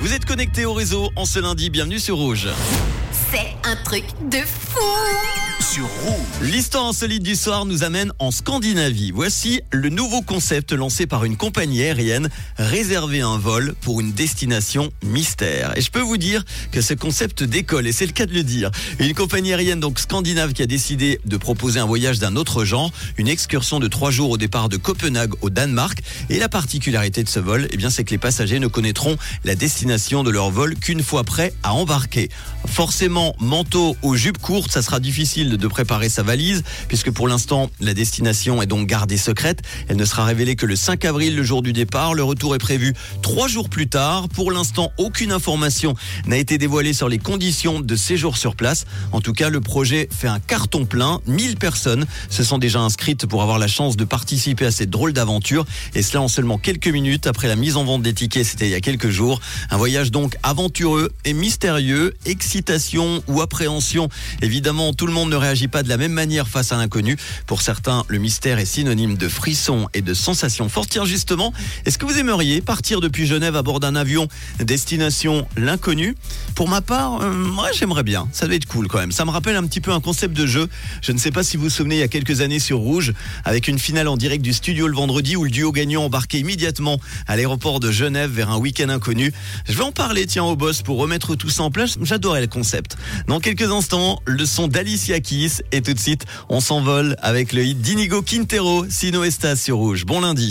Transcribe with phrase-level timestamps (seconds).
[0.00, 2.48] Vous êtes connecté au réseau en ce lundi, bienvenue sur Rouge.
[3.32, 5.37] C'est un truc de fou
[6.40, 9.12] L'histoire insolite du soir nous amène en Scandinavie.
[9.12, 14.90] Voici le nouveau concept lancé par une compagnie aérienne, réserver un vol pour une destination
[15.04, 15.76] mystère.
[15.76, 18.42] Et je peux vous dire que ce concept décolle, et c'est le cas de le
[18.42, 18.70] dire.
[18.98, 22.90] Une compagnie aérienne donc scandinave qui a décidé de proposer un voyage d'un autre genre,
[23.16, 26.00] une excursion de trois jours au départ de Copenhague au Danemark.
[26.30, 29.54] Et la particularité de ce vol, eh bien, c'est que les passagers ne connaîtront la
[29.54, 32.30] destination de leur vol qu'une fois prêts à embarquer.
[32.66, 37.70] Forcément, manteau ou jupe courte, ça sera difficile de préparer sa valise, puisque pour l'instant,
[37.80, 39.62] la destination est donc gardée secrète.
[39.88, 42.14] Elle ne sera révélée que le 5 avril, le jour du départ.
[42.14, 44.28] Le retour est prévu trois jours plus tard.
[44.28, 45.94] Pour l'instant, aucune information
[46.26, 48.84] n'a été dévoilée sur les conditions de séjour sur place.
[49.12, 51.20] En tout cas, le projet fait un carton plein.
[51.26, 55.12] 1000 personnes se sont déjà inscrites pour avoir la chance de participer à cette drôle
[55.12, 55.66] d'aventure.
[55.94, 58.72] Et cela en seulement quelques minutes après la mise en vente des tickets, c'était il
[58.72, 59.40] y a quelques jours.
[59.70, 62.14] Un voyage donc aventureux et mystérieux.
[62.26, 64.08] Excitation ou appréhension.
[64.42, 67.16] Évidemment, tout le monde ne réagit pas de la même manière face à l'inconnu.
[67.46, 70.98] Pour certains, le mystère est synonyme de frisson et de sensations fortes.
[71.06, 71.54] Justement,
[71.86, 74.28] est-ce que vous aimeriez partir depuis Genève à bord d'un avion?
[74.58, 76.16] Destination l'inconnu
[76.58, 78.28] Pour ma part, euh, j'aimerais bien.
[78.32, 79.12] Ça doit être cool quand même.
[79.12, 80.66] Ça me rappelle un petit peu un concept de jeu.
[81.02, 83.12] Je ne sais pas si vous vous souvenez, il y a quelques années sur Rouge,
[83.44, 86.98] avec une finale en direct du studio le vendredi où le duo gagnant embarquait immédiatement
[87.28, 89.32] à l'aéroport de Genève vers un week-end inconnu.
[89.68, 91.96] Je vais en parler, tiens, au boss pour remettre tout ça en place.
[92.02, 92.96] J'adorais le concept.
[93.28, 97.62] Dans quelques instants, le son d'Alicia Keys et tout de suite, on s'envole avec le
[97.62, 100.06] hit d'Inigo Quintero, Sino Estas sur Rouge.
[100.06, 100.46] Bon lundi.